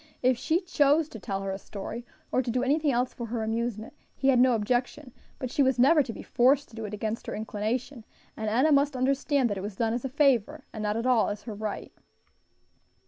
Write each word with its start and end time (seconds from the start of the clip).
If 0.23 0.35
she 0.35 0.61
chose 0.61 1.07
to 1.09 1.19
tell 1.19 1.41
her 1.43 1.51
a 1.51 1.59
story, 1.59 2.07
or 2.31 2.41
to 2.41 2.49
do 2.49 2.63
anything 2.63 2.91
else 2.91 3.13
for 3.13 3.27
her 3.27 3.43
amusement, 3.43 3.93
he 4.15 4.29
had 4.29 4.39
no 4.39 4.53
objection, 4.55 5.13
but 5.37 5.51
she 5.51 5.61
was 5.61 5.77
never 5.77 6.01
to 6.01 6.11
be 6.11 6.23
forced 6.23 6.69
to 6.69 6.75
do 6.75 6.85
it 6.85 6.93
against 6.95 7.27
her 7.27 7.35
inclination, 7.35 8.03
and 8.35 8.49
Enna 8.49 8.71
must 8.71 8.97
understand 8.97 9.47
that 9.51 9.59
it 9.59 9.61
was 9.61 9.75
done 9.75 9.93
as 9.93 10.03
a 10.03 10.09
favor, 10.09 10.63
and 10.73 10.81
not 10.81 10.97
at 10.97 11.05
all 11.05 11.29
as 11.29 11.43
her 11.43 11.53
right. 11.53 11.91